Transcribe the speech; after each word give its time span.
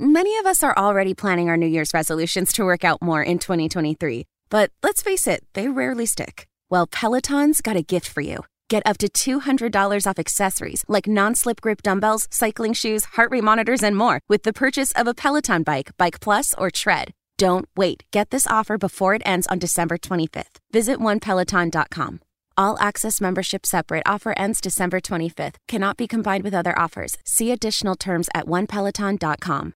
Many 0.00 0.38
of 0.38 0.46
us 0.46 0.62
are 0.62 0.78
already 0.78 1.12
planning 1.12 1.48
our 1.48 1.56
New 1.56 1.66
Year's 1.66 1.92
resolutions 1.92 2.52
to 2.52 2.64
work 2.64 2.84
out 2.84 3.02
more 3.02 3.20
in 3.20 3.40
2023. 3.40 4.26
But 4.48 4.70
let's 4.80 5.02
face 5.02 5.26
it, 5.26 5.42
they 5.54 5.66
rarely 5.66 6.06
stick. 6.06 6.46
Well, 6.70 6.86
Peloton's 6.86 7.60
got 7.60 7.76
a 7.76 7.82
gift 7.82 8.06
for 8.06 8.20
you. 8.20 8.44
Get 8.68 8.84
up 8.86 8.98
to 8.98 9.08
$200 9.08 10.06
off 10.06 10.18
accessories 10.20 10.84
like 10.86 11.08
non 11.08 11.34
slip 11.34 11.60
grip 11.60 11.82
dumbbells, 11.82 12.28
cycling 12.30 12.74
shoes, 12.74 13.06
heart 13.16 13.32
rate 13.32 13.42
monitors, 13.42 13.82
and 13.82 13.96
more 13.96 14.20
with 14.28 14.44
the 14.44 14.52
purchase 14.52 14.92
of 14.92 15.08
a 15.08 15.14
Peloton 15.14 15.64
bike, 15.64 15.90
Bike 15.96 16.20
Plus, 16.20 16.54
or 16.54 16.70
Tread. 16.70 17.10
Don't 17.36 17.66
wait. 17.76 18.04
Get 18.12 18.30
this 18.30 18.46
offer 18.46 18.78
before 18.78 19.14
it 19.16 19.22
ends 19.26 19.48
on 19.48 19.58
December 19.58 19.98
25th. 19.98 20.60
Visit 20.70 21.00
onepeloton.com. 21.00 22.20
All 22.56 22.78
access 22.78 23.20
membership 23.20 23.66
separate 23.66 24.02
offer 24.06 24.32
ends 24.36 24.60
December 24.60 25.00
25th. 25.00 25.56
Cannot 25.66 25.96
be 25.96 26.06
combined 26.06 26.44
with 26.44 26.54
other 26.54 26.78
offers. 26.78 27.16
See 27.24 27.50
additional 27.50 27.96
terms 27.96 28.28
at 28.32 28.46
onepeloton.com. 28.46 29.74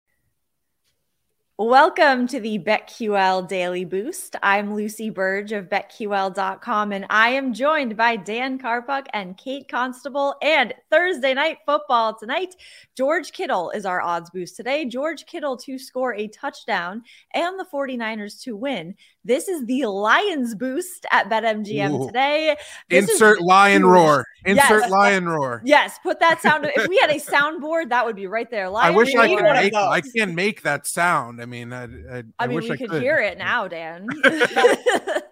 Welcome 1.59 2.27
to 2.29 2.41
the 2.41 2.59
BetQL 2.59 3.47
Daily 3.47 3.85
Boost. 3.85 4.37
I'm 4.43 4.75
Lucy 4.75 5.11
Burge 5.11 5.53
of 5.53 5.67
BetQL.com, 5.67 6.93
and 6.93 7.05
I 7.11 7.29
am 7.29 7.53
joined 7.53 7.95
by 7.95 8.17
Dan 8.17 8.59
Karpuk 8.59 9.05
and 9.13 9.37
Kate 9.37 9.69
Constable. 9.69 10.35
And 10.41 10.73
Thursday 10.91 11.35
night 11.35 11.59
football 11.67 12.17
tonight, 12.19 12.55
George 12.97 13.33
Kittle 13.33 13.71
is 13.73 13.85
our 13.85 14.01
odds 14.01 14.31
boost 14.31 14.57
today. 14.57 14.87
George 14.87 15.27
Kittle 15.27 15.59
to 15.59 15.79
score 15.79 16.15
a 16.15 16.27
touchdown 16.29 17.03
and 17.35 17.61
the 17.61 17.67
49ers 17.71 18.43
to 18.45 18.57
win. 18.57 18.95
This 19.23 19.47
is 19.47 19.67
the 19.67 19.85
Lions 19.87 20.55
boost 20.55 21.07
at 21.13 21.29
BetMGM 21.31 21.93
Ooh. 21.93 22.07
today. 22.07 22.57
This 22.89 23.11
Insert 23.11 23.43
lion 23.43 23.85
roar. 23.85 24.27
Insert 24.45 24.83
yes. 24.83 24.91
lion 24.91 25.29
roar. 25.29 25.63
Yes, 25.65 25.99
put 26.03 26.19
that 26.21 26.41
sound. 26.41 26.65
if 26.75 26.89
we 26.89 26.97
had 26.97 27.11
a 27.11 27.21
soundboard, 27.21 27.91
that 27.91 28.05
would 28.05 28.17
be 28.17 28.27
right 28.27 28.51
there. 28.51 28.69
Lion 28.69 28.93
I 28.93 28.97
wish 28.97 29.15
roar. 29.15 29.25
I 29.25 29.35
could 29.35 29.45
make. 29.45 29.75
I 29.75 30.01
can't 30.01 30.35
make 30.35 30.63
that 30.63 30.87
sound. 30.87 31.41
I 31.43 31.47
mean, 31.47 31.73
I, 31.73 31.85
I, 31.85 31.87
I, 32.19 32.23
I 32.39 32.47
mean, 32.47 32.57
wish 32.57 32.65
we 32.65 32.73
I 32.73 32.77
could, 32.77 32.91
could 32.91 33.03
hear 33.03 33.19
it 33.19 33.37
now, 33.39 33.69
Dan. 33.69 34.07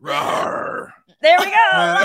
roar. 0.00 0.94
There 1.22 1.36
we 1.38 1.44
go. 1.44 2.04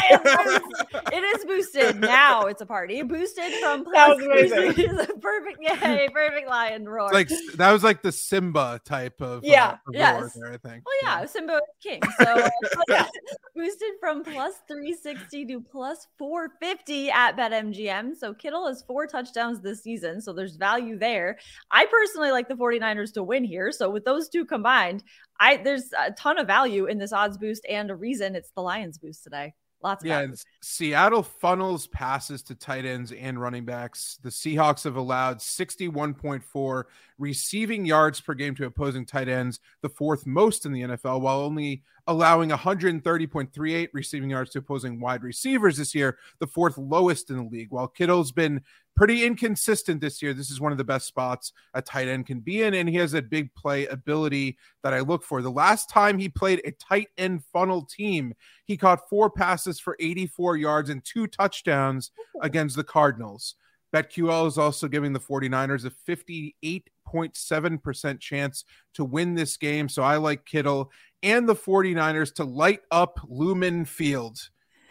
it 1.13 1.23
is 1.23 1.45
boosted. 1.45 2.02
Now 2.02 2.47
it's 2.47 2.59
a 2.59 2.65
party. 2.65 3.02
Boosted 3.02 3.53
from 3.61 3.85
plus. 3.85 3.93
That 3.93 4.09
was 4.09 4.25
amazing. 4.25 4.95
perfect, 5.21 5.59
yay, 5.61 6.09
perfect 6.11 6.49
lion 6.49 6.83
roar. 6.83 7.13
Like 7.13 7.29
that 7.55 7.71
was 7.71 7.81
like 7.81 8.02
the 8.02 8.11
Simba 8.11 8.81
type 8.83 9.21
of 9.21 9.45
yeah, 9.45 9.77
uh, 9.87 9.91
yes. 9.93 10.33
there, 10.33 10.52
I 10.52 10.57
think. 10.57 10.83
Well, 10.85 10.95
yeah, 11.02 11.21
yeah. 11.21 11.25
Simba 11.27 11.53
is 11.53 11.61
king. 11.81 12.02
So 12.19 12.25
uh, 12.25 12.49
yeah. 12.89 13.07
boosted 13.55 13.91
from 14.02 14.25
plus 14.25 14.55
360 14.67 15.45
to 15.45 15.61
plus 15.61 16.07
450 16.17 17.09
at 17.09 17.37
BetMGM. 17.37 18.17
So 18.17 18.33
Kittle 18.33 18.67
has 18.67 18.81
four 18.81 19.07
touchdowns 19.07 19.61
this 19.61 19.81
season. 19.81 20.19
So 20.19 20.33
there's 20.33 20.57
value 20.57 20.99
there. 20.99 21.37
I 21.71 21.85
personally 21.85 22.31
like 22.31 22.49
the 22.49 22.55
49ers 22.55 23.13
to 23.13 23.23
win 23.23 23.45
here. 23.45 23.71
So 23.71 23.89
with 23.89 24.03
those 24.03 24.27
two 24.27 24.43
combined, 24.43 25.05
I 25.39 25.58
there's 25.58 25.91
a 25.97 26.11
ton 26.11 26.38
of 26.38 26.47
value 26.47 26.86
in 26.86 26.97
this 26.97 27.14
odds 27.14 27.38
boost 27.38 27.66
and 27.69 27.91
a 27.91 27.95
reason 27.95 28.36
it's 28.36 28.52
the 28.52 28.61
Lions 28.61 28.97
boost 28.97 29.23
today. 29.23 29.53
Lots 29.86 30.03
of 30.03 30.08
yeah. 30.08 30.26
Seattle 30.64 31.21
funnels 31.21 31.86
passes 31.86 32.42
to 32.43 32.55
tight 32.55 32.86
ends 32.86 33.11
and 33.11 33.39
running 33.39 33.65
backs. 33.65 34.17
The 34.23 34.30
Seahawks 34.30 34.83
have 34.86 34.95
allowed 34.95 35.37
61.4 35.37 36.83
receiving 37.20 37.86
yards 37.86 38.20
per 38.20 38.33
game 38.33 38.55
to 38.55 38.65
opposing 38.65 39.05
tight 39.05 39.30
ends, 39.30 39.59
the 39.82 39.89
fourth 39.89 40.26
most 40.26 40.65
in 40.65 40.71
the 40.71 40.82
NFL, 40.82 41.21
while 41.21 41.39
only 41.39 41.83
allowing 42.08 42.49
130.38 42.49 43.89
receiving 43.93 44.30
yards 44.30 44.49
to 44.52 44.59
opposing 44.59 44.99
wide 44.99 45.23
receivers 45.23 45.77
this 45.77 45.93
year, 45.93 46.17
the 46.39 46.48
fourth 46.48 46.80
lowest 46.80 47.30
in 47.30 47.38
the 47.38 47.43
league. 47.43 47.71
While 47.71 47.88
Kittle's 47.88 48.32
been 48.32 48.61
pretty 48.95 49.26
inconsistent 49.26 50.02
this 50.02 50.22
year, 50.22 50.33
this 50.33 50.50
is 50.50 50.61
one 50.61 50.72
of 50.72 50.78
the 50.78 50.83
best 50.83 51.08
spots 51.08 51.52
a 51.73 51.82
tight 51.82 52.08
end 52.08 52.26
can 52.26 52.39
be 52.39 52.64
in, 52.64 52.73
and 52.73 52.88
he 52.88 52.95
has 52.95 53.14
a 53.14 53.22
big 53.22 53.54
play 53.56 53.86
ability 53.88 54.58
that 54.83 54.94
I 54.94 55.02
look 55.02 55.23
for. 55.23 55.42
The 55.42 55.52
last 55.52 55.89
time 55.89 56.17
he 56.17 56.30
played 56.30 56.61
a 56.66 56.72
tight 56.72 57.10
end 57.17 57.44
funnel 57.52 57.83
team, 57.83 58.33
he 58.66 58.78
caught 58.78 59.10
four 59.10 59.30
passes 59.30 59.78
for 59.80 59.98
84 60.00 60.56
yards 60.58 60.89
and 60.89 61.04
two 61.04 61.28
touchdowns 61.28 62.11
against 62.42 62.76
the 62.76 62.83
Cardinals. 62.83 63.56
BetQL 63.94 64.48
is 64.48 64.58
also 64.58 64.88
giving 64.89 65.14
the 65.14 65.20
49ers 65.20 65.86
a 65.86 65.92
58.7% 66.12 68.20
chance 68.20 68.66
to 68.94 69.06
win 69.06 69.36
this 69.36 69.56
game. 69.56 69.88
So 69.88 70.04
I 70.04 70.17
like 70.17 70.45
Kittle 70.45 70.92
and 71.23 71.48
the 71.48 71.56
49ers 71.56 72.36
to 72.36 72.44
light 72.44 72.82
up 72.92 73.22
Lumen 73.27 73.86
Field. 73.86 74.38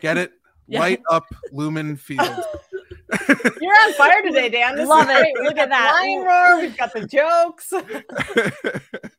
Get 0.01 0.17
it? 0.19 0.33
Yeah. 0.67 0.81
Light 0.81 1.03
up 1.11 1.27
Lumen 1.53 1.95
Field. 1.95 2.43
You're 3.61 3.73
on 3.73 3.93
fire 3.95 4.23
today, 4.23 4.49
Dan. 4.49 4.77
This 4.77 4.89
Love 4.89 5.09
it. 5.11 5.35
Look 5.43 5.59
at 5.59 5.69
that. 5.69 6.01
Lion 6.01 6.25
roar. 6.25 6.61
We've 6.61 6.77
got 6.77 6.93
the 6.93 7.07
jokes. 7.07 7.73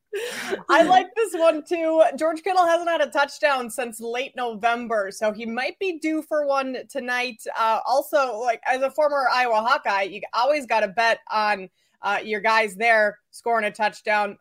I 0.69 0.83
like 0.83 1.13
this 1.16 1.33
one 1.33 1.63
too. 1.63 2.03
George 2.17 2.44
Kittle 2.44 2.66
hasn't 2.66 2.89
had 2.89 3.01
a 3.01 3.07
touchdown 3.07 3.69
since 3.69 4.00
late 4.00 4.34
November, 4.35 5.09
so 5.11 5.31
he 5.31 5.45
might 5.45 5.78
be 5.79 6.00
due 6.00 6.22
for 6.22 6.45
one 6.45 6.78
tonight. 6.89 7.41
Uh, 7.57 7.79
also, 7.85 8.39
like 8.39 8.61
as 8.66 8.81
a 8.81 8.91
former 8.91 9.28
Iowa 9.31 9.61
Hawkeye, 9.61 10.03
you 10.03 10.22
always 10.34 10.66
got 10.66 10.81
to 10.81 10.88
bet 10.88 11.19
on 11.31 11.69
uh, 12.01 12.19
your 12.23 12.39
guys 12.39 12.75
there 12.75 13.19
scoring 13.31 13.66
a 13.66 13.72
touchdown. 13.72 14.38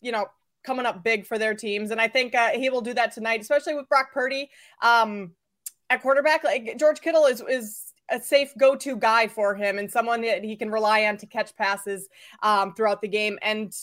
You 0.00 0.12
know, 0.12 0.26
coming 0.64 0.86
up 0.86 1.02
big 1.02 1.26
for 1.26 1.38
their 1.38 1.54
teams, 1.54 1.90
and 1.90 2.00
I 2.00 2.08
think 2.08 2.34
uh, 2.34 2.50
he 2.50 2.70
will 2.70 2.82
do 2.82 2.94
that 2.94 3.12
tonight, 3.12 3.40
especially 3.40 3.74
with 3.74 3.88
Brock 3.88 4.12
Purdy 4.12 4.50
um, 4.82 5.32
at 5.90 6.02
quarterback. 6.02 6.44
Like 6.44 6.76
George 6.78 7.00
Kittle 7.00 7.26
is 7.26 7.42
is 7.48 7.92
a 8.10 8.20
safe 8.20 8.52
go-to 8.58 8.96
guy 8.96 9.26
for 9.26 9.54
him 9.54 9.78
and 9.78 9.90
someone 9.90 10.22
that 10.22 10.44
he 10.44 10.56
can 10.56 10.70
rely 10.70 11.04
on 11.06 11.16
to 11.18 11.26
catch 11.26 11.54
passes 11.56 12.08
um, 12.42 12.74
throughout 12.74 13.00
the 13.00 13.08
game 13.08 13.38
and 13.42 13.74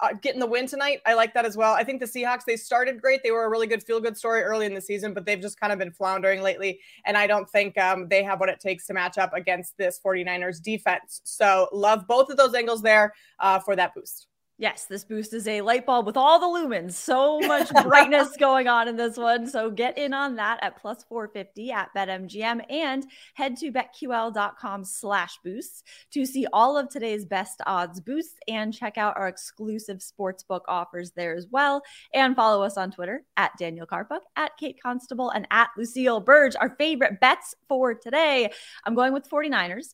uh, 0.00 0.12
getting 0.20 0.40
the 0.40 0.46
win 0.46 0.66
tonight. 0.66 1.00
I 1.06 1.14
like 1.14 1.32
that 1.34 1.46
as 1.46 1.56
well. 1.56 1.72
I 1.72 1.82
think 1.82 2.00
the 2.00 2.06
Seahawks 2.06 2.44
they 2.46 2.56
started 2.56 3.00
great. 3.00 3.22
They 3.22 3.30
were 3.30 3.44
a 3.44 3.48
really 3.48 3.66
good 3.66 3.82
feel 3.82 4.00
good 4.00 4.16
story 4.16 4.42
early 4.42 4.66
in 4.66 4.74
the 4.74 4.80
season, 4.80 5.14
but 5.14 5.24
they've 5.24 5.40
just 5.40 5.58
kind 5.58 5.72
of 5.72 5.78
been 5.78 5.92
floundering 5.92 6.42
lately 6.42 6.80
and 7.06 7.16
I 7.16 7.26
don't 7.26 7.48
think 7.48 7.78
um, 7.78 8.08
they 8.08 8.22
have 8.22 8.40
what 8.40 8.50
it 8.50 8.60
takes 8.60 8.86
to 8.86 8.94
match 8.94 9.16
up 9.16 9.32
against 9.32 9.78
this 9.78 9.98
49ers 10.04 10.62
defense. 10.62 11.22
So 11.24 11.68
love 11.72 12.06
both 12.06 12.28
of 12.28 12.36
those 12.36 12.54
angles 12.54 12.82
there 12.82 13.14
uh, 13.40 13.58
for 13.58 13.74
that 13.76 13.94
boost. 13.94 14.26
Yes, 14.58 14.86
this 14.86 15.04
boost 15.04 15.34
is 15.34 15.46
a 15.46 15.60
light 15.60 15.84
bulb 15.84 16.06
with 16.06 16.16
all 16.16 16.40
the 16.40 16.46
lumens. 16.46 16.92
So 16.92 17.38
much 17.46 17.70
brightness 17.82 18.38
going 18.38 18.68
on 18.68 18.88
in 18.88 18.96
this 18.96 19.18
one. 19.18 19.46
So 19.46 19.70
get 19.70 19.98
in 19.98 20.14
on 20.14 20.36
that 20.36 20.60
at 20.62 20.80
plus 20.80 21.04
450 21.10 21.72
at 21.72 21.90
BetMGM 21.94 22.64
and 22.70 23.06
head 23.34 23.58
to 23.58 23.70
betql.com 23.70 24.84
slash 24.84 25.38
boosts 25.44 25.82
to 26.12 26.24
see 26.24 26.46
all 26.54 26.78
of 26.78 26.88
today's 26.88 27.26
best 27.26 27.60
odds 27.66 28.00
boosts 28.00 28.38
and 28.48 28.72
check 28.72 28.96
out 28.96 29.16
our 29.18 29.28
exclusive 29.28 29.98
sportsbook 29.98 30.62
offers 30.68 31.10
there 31.10 31.34
as 31.34 31.46
well. 31.50 31.82
And 32.14 32.34
follow 32.34 32.62
us 32.62 32.78
on 32.78 32.90
Twitter 32.90 33.24
at 33.36 33.52
Daniel 33.58 33.86
Karpuk, 33.86 34.20
at 34.36 34.56
Kate 34.56 34.80
Constable, 34.82 35.28
and 35.30 35.46
at 35.50 35.68
Lucille 35.76 36.20
Burge. 36.20 36.56
Our 36.56 36.70
favorite 36.76 37.20
bets 37.20 37.54
for 37.68 37.92
today. 37.92 38.50
I'm 38.86 38.94
going 38.94 39.12
with 39.12 39.28
49ers 39.28 39.92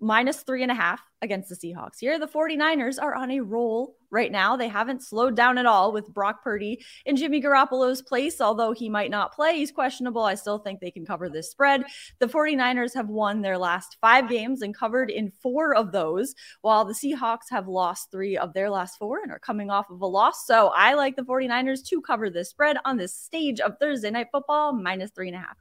minus 0.00 0.42
three 0.42 0.62
and 0.62 0.72
a 0.72 0.74
half 0.74 1.00
against 1.22 1.48
the 1.48 1.56
Seahawks. 1.56 1.98
Here, 2.00 2.18
the 2.18 2.26
49ers 2.26 3.00
are 3.00 3.14
on 3.14 3.30
a 3.30 3.40
roll 3.40 3.96
right 4.10 4.30
now. 4.30 4.56
They 4.56 4.68
haven't 4.68 5.02
slowed 5.02 5.34
down 5.34 5.58
at 5.58 5.66
all 5.66 5.92
with 5.92 6.12
Brock 6.12 6.44
Purdy 6.44 6.84
in 7.06 7.16
Jimmy 7.16 7.42
Garoppolo's 7.42 8.02
place. 8.02 8.40
Although 8.40 8.72
he 8.72 8.88
might 8.88 9.10
not 9.10 9.34
play, 9.34 9.56
he's 9.56 9.72
questionable. 9.72 10.22
I 10.22 10.34
still 10.34 10.58
think 10.58 10.80
they 10.80 10.90
can 10.90 11.04
cover 11.04 11.28
this 11.28 11.50
spread. 11.50 11.84
The 12.20 12.26
49ers 12.26 12.94
have 12.94 13.08
won 13.08 13.40
their 13.40 13.58
last 13.58 13.96
five 14.00 14.28
games 14.28 14.62
and 14.62 14.74
covered 14.74 15.10
in 15.10 15.32
four 15.42 15.74
of 15.74 15.92
those, 15.92 16.34
while 16.60 16.84
the 16.84 16.94
Seahawks 16.94 17.50
have 17.50 17.66
lost 17.66 18.10
three 18.10 18.36
of 18.36 18.52
their 18.52 18.70
last 18.70 18.98
four 18.98 19.20
and 19.22 19.32
are 19.32 19.38
coming 19.38 19.70
off 19.70 19.90
of 19.90 20.00
a 20.00 20.06
loss. 20.06 20.46
So 20.46 20.68
I 20.68 20.94
like 20.94 21.16
the 21.16 21.22
49ers 21.22 21.84
to 21.88 22.00
cover 22.00 22.30
this 22.30 22.50
spread 22.50 22.76
on 22.84 22.96
this 22.96 23.14
stage 23.14 23.60
of 23.60 23.78
Thursday 23.80 24.10
night 24.10 24.28
football, 24.30 24.72
minus 24.72 25.10
three 25.10 25.28
and 25.28 25.36
a 25.36 25.40
half. 25.40 25.56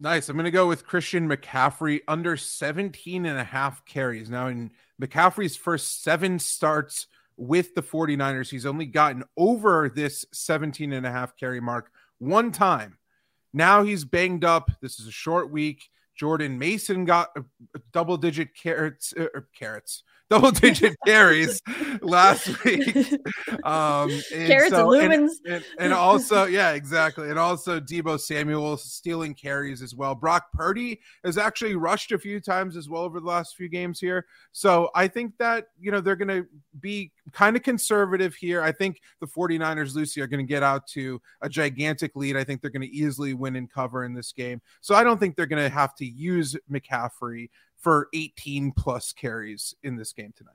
Nice. 0.00 0.28
I'm 0.28 0.36
going 0.36 0.44
to 0.44 0.52
go 0.52 0.68
with 0.68 0.86
Christian 0.86 1.28
McCaffrey 1.28 2.00
under 2.06 2.36
17 2.36 3.26
and 3.26 3.38
a 3.38 3.44
half 3.44 3.84
carries. 3.84 4.30
Now, 4.30 4.46
in 4.46 4.70
McCaffrey's 5.02 5.56
first 5.56 6.04
seven 6.04 6.38
starts 6.38 7.08
with 7.36 7.74
the 7.74 7.82
49ers, 7.82 8.50
he's 8.50 8.66
only 8.66 8.86
gotten 8.86 9.24
over 9.36 9.88
this 9.88 10.24
17 10.32 10.92
and 10.92 11.04
a 11.04 11.10
half 11.10 11.36
carry 11.36 11.60
mark 11.60 11.90
one 12.18 12.52
time. 12.52 12.98
Now 13.52 13.82
he's 13.82 14.04
banged 14.04 14.44
up. 14.44 14.70
This 14.80 15.00
is 15.00 15.08
a 15.08 15.12
short 15.12 15.50
week. 15.50 15.88
Jordan 16.16 16.58
Mason 16.58 17.04
got 17.04 17.36
double 17.92 18.16
digit 18.16 18.54
carrots, 18.54 19.14
uh, 19.18 19.26
carrots, 19.56 20.02
double 20.30 20.50
digit 20.52 20.96
carries 21.06 21.62
last 22.02 22.64
week. 22.64 22.96
Um, 23.64 24.10
and 24.32 24.46
Carrots 24.46 24.70
so, 24.70 24.92
and 24.92 25.12
lumens. 25.12 25.30
And, 25.44 25.54
and, 25.54 25.64
and, 25.78 25.92
also, 25.92 26.44
yeah, 26.44 26.72
exactly. 26.72 27.30
And 27.30 27.38
also 27.38 27.80
Deebo 27.80 28.20
Samuel 28.20 28.76
stealing 28.76 29.34
carries 29.34 29.82
as 29.82 29.94
well. 29.94 30.14
Brock 30.14 30.52
Purdy 30.52 31.00
has 31.24 31.38
actually 31.38 31.76
rushed 31.76 32.12
a 32.12 32.18
few 32.18 32.40
times 32.40 32.76
as 32.76 32.88
well 32.88 33.02
over 33.02 33.20
the 33.20 33.26
last 33.26 33.56
few 33.56 33.68
games 33.68 34.00
here. 34.00 34.26
So 34.52 34.90
I 34.94 35.08
think 35.08 35.36
that, 35.38 35.68
you 35.78 35.90
know, 35.90 36.00
they're 36.00 36.16
going 36.16 36.28
to 36.28 36.46
be 36.80 37.12
kind 37.32 37.56
of 37.56 37.62
conservative 37.62 38.34
here. 38.34 38.62
I 38.62 38.72
think 38.72 39.00
the 39.20 39.26
49ers, 39.26 39.94
Lucy, 39.94 40.20
are 40.20 40.26
going 40.26 40.44
to 40.44 40.48
get 40.48 40.62
out 40.62 40.86
to 40.88 41.20
a 41.42 41.48
gigantic 41.48 42.16
lead. 42.16 42.36
I 42.36 42.44
think 42.44 42.60
they're 42.60 42.70
going 42.70 42.82
to 42.82 42.94
easily 42.94 43.34
win 43.34 43.56
and 43.56 43.70
cover 43.70 44.04
in 44.04 44.14
this 44.14 44.32
game. 44.32 44.60
So 44.80 44.94
I 44.94 45.04
don't 45.04 45.18
think 45.18 45.36
they're 45.36 45.46
going 45.46 45.62
to 45.62 45.74
have 45.74 45.94
to 45.96 46.06
use 46.06 46.56
McCaffrey 46.70 47.48
for 47.78 48.08
18 48.14 48.72
plus 48.72 49.12
carries 49.12 49.74
in 49.82 49.96
this 49.96 50.12
game 50.12 50.32
tonight. 50.36 50.54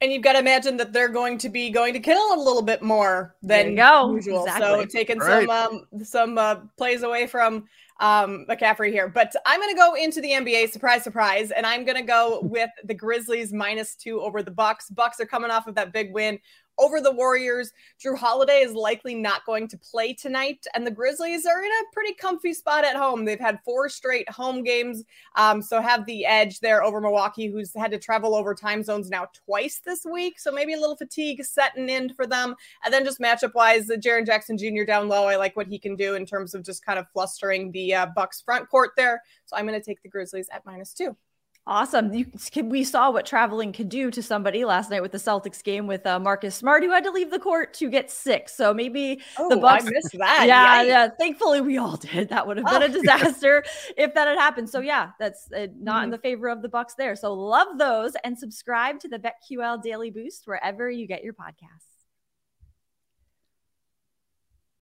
And 0.00 0.12
you've 0.12 0.22
got 0.22 0.34
to 0.34 0.38
imagine 0.38 0.76
that 0.78 0.92
they're 0.92 1.08
going 1.08 1.38
to 1.38 1.48
be 1.48 1.70
going 1.70 1.94
to 1.94 2.00
Kittle 2.00 2.34
a 2.34 2.36
little 2.36 2.62
bit 2.62 2.82
more 2.82 3.36
than 3.42 3.70
usual. 3.70 4.44
Exactly. 4.44 4.82
So 4.82 4.84
taking 4.86 5.18
right. 5.18 5.48
some 5.48 5.82
um, 5.94 6.04
some 6.04 6.38
uh, 6.38 6.56
plays 6.76 7.02
away 7.02 7.26
from 7.26 7.64
um, 8.00 8.44
McCaffrey 8.48 8.90
here. 8.90 9.08
But 9.08 9.32
I'm 9.46 9.60
going 9.60 9.72
to 9.72 9.78
go 9.78 9.94
into 9.94 10.20
the 10.20 10.30
NBA. 10.30 10.70
Surprise, 10.70 11.04
surprise, 11.04 11.52
and 11.52 11.64
I'm 11.64 11.84
going 11.84 11.96
to 11.96 12.02
go 12.02 12.40
with 12.42 12.70
the 12.84 12.94
Grizzlies 12.94 13.52
minus 13.52 13.94
two 13.94 14.20
over 14.20 14.42
the 14.42 14.50
Bucks. 14.50 14.90
Bucks 14.90 15.20
are 15.20 15.26
coming 15.26 15.50
off 15.50 15.66
of 15.66 15.74
that 15.76 15.92
big 15.92 16.12
win 16.12 16.38
over 16.78 17.00
the 17.00 17.12
Warriors. 17.12 17.72
Jrue 18.02 18.16
Holiday 18.16 18.60
is 18.60 18.72
likely 18.72 19.14
not 19.14 19.44
going 19.46 19.68
to 19.68 19.78
play 19.78 20.12
tonight, 20.12 20.64
and 20.74 20.86
the 20.86 20.90
Grizzlies 20.90 21.46
are 21.46 21.62
in 21.62 21.70
a 21.70 21.92
pretty 21.92 22.14
comfy 22.14 22.52
spot 22.52 22.84
at 22.84 22.96
home. 22.96 23.24
They've 23.24 23.38
had 23.38 23.60
four 23.64 23.88
straight 23.88 24.28
home 24.28 24.62
games, 24.62 25.04
um, 25.36 25.62
so 25.62 25.80
have 25.80 26.06
the 26.06 26.24
edge 26.24 26.60
there 26.60 26.82
over 26.82 27.00
Milwaukee, 27.00 27.46
who's 27.46 27.72
had 27.74 27.90
to 27.92 27.98
travel 27.98 28.34
over 28.34 28.54
time 28.54 28.82
zones 28.82 29.10
now 29.10 29.28
twice 29.46 29.80
this 29.84 30.04
week. 30.04 30.38
So 30.38 30.50
maybe 30.50 30.74
a 30.74 30.80
little 30.80 30.96
fatigue 30.96 31.44
setting 31.44 31.88
in 31.88 32.12
for 32.14 32.26
them. 32.26 32.54
And 32.84 32.92
then 32.92 33.04
just 33.04 33.20
matchup 33.20 33.54
wise, 33.54 33.86
the 33.86 33.96
Jaren 33.96 34.26
Jackson 34.26 34.58
Jr. 34.58 34.84
down 34.84 35.08
low, 35.08 35.26
I 35.26 35.36
like 35.36 35.56
what 35.56 35.66
he 35.66 35.78
can 35.78 35.96
do 35.96 36.14
in 36.14 36.26
terms 36.26 36.54
of 36.54 36.64
just 36.64 36.84
kind 36.84 36.98
of 36.98 37.06
flustering 37.12 37.72
the 37.72 37.94
uh, 37.94 38.06
Bucks 38.14 38.40
front 38.40 38.68
court 38.68 38.90
there. 38.96 39.22
So 39.46 39.56
I'm 39.56 39.66
going 39.66 39.78
to 39.78 39.84
take 39.84 40.02
the 40.02 40.08
Grizzlies 40.08 40.48
at 40.52 40.64
minus 40.66 40.92
two. 40.92 41.16
Awesome. 41.66 42.12
You, 42.12 42.26
we 42.64 42.84
saw 42.84 43.10
what 43.10 43.24
traveling 43.24 43.72
could 43.72 43.88
do 43.88 44.10
to 44.10 44.22
somebody 44.22 44.66
last 44.66 44.90
night 44.90 45.00
with 45.00 45.12
the 45.12 45.18
Celtics 45.18 45.64
game 45.64 45.86
with 45.86 46.04
uh, 46.06 46.18
Marcus 46.18 46.54
Smart, 46.54 46.82
who 46.82 46.90
had 46.90 47.04
to 47.04 47.10
leave 47.10 47.30
the 47.30 47.38
court 47.38 47.72
to 47.74 47.88
get 47.88 48.10
sick. 48.10 48.50
So 48.50 48.74
maybe 48.74 49.22
oh, 49.38 49.48
the 49.48 49.56
Bucks 49.56 49.86
I 49.86 49.90
missed 49.90 50.18
that. 50.18 50.44
Yeah, 50.46 50.82
Yikes. 50.82 50.88
yeah. 50.88 51.08
Thankfully, 51.18 51.62
we 51.62 51.78
all 51.78 51.96
did. 51.96 52.28
That 52.28 52.46
would 52.46 52.58
have 52.58 52.66
been 52.66 52.82
oh. 52.82 52.86
a 52.86 52.88
disaster 53.00 53.64
if 53.96 54.12
that 54.12 54.28
had 54.28 54.36
happened. 54.36 54.68
So 54.68 54.80
yeah, 54.80 55.12
that's 55.18 55.50
uh, 55.52 55.68
not 55.78 55.96
mm-hmm. 55.96 56.04
in 56.04 56.10
the 56.10 56.18
favor 56.18 56.48
of 56.48 56.60
the 56.60 56.68
Bucks 56.68 56.96
there. 56.96 57.16
So 57.16 57.32
love 57.32 57.78
those 57.78 58.12
and 58.24 58.38
subscribe 58.38 59.00
to 59.00 59.08
the 59.08 59.18
BetQL 59.18 59.82
Daily 59.82 60.10
Boost 60.10 60.46
wherever 60.46 60.90
you 60.90 61.06
get 61.06 61.24
your 61.24 61.32
podcasts. 61.32 61.88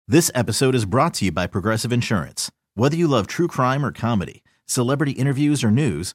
This 0.09 0.31
episode 0.35 0.75
is 0.75 0.87
brought 0.87 1.13
to 1.15 1.27
you 1.27 1.33
by 1.33 1.47
Progressive 1.47 1.93
Insurance. 1.93 2.51
Whether 2.75 2.97
you 2.97 3.07
love 3.07 3.27
true 3.27 3.49
crime 3.49 3.85
or 3.85 3.93
comedy, 3.93 4.43
celebrity 4.65 5.13
interviews 5.13 5.63
or 5.63 5.71
news 5.71 6.15